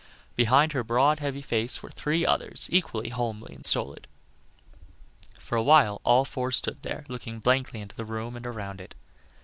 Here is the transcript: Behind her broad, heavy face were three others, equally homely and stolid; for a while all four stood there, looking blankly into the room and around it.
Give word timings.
Behind 0.35 0.71
her 0.73 0.83
broad, 0.83 1.19
heavy 1.19 1.43
face 1.43 1.83
were 1.83 1.91
three 1.91 2.25
others, 2.25 2.67
equally 2.71 3.09
homely 3.09 3.53
and 3.53 3.63
stolid; 3.63 4.07
for 5.37 5.55
a 5.55 5.61
while 5.61 6.01
all 6.03 6.25
four 6.25 6.51
stood 6.51 6.81
there, 6.81 7.03
looking 7.07 7.37
blankly 7.37 7.81
into 7.81 7.95
the 7.95 8.03
room 8.03 8.35
and 8.35 8.47
around 8.47 8.81
it. 8.81 8.95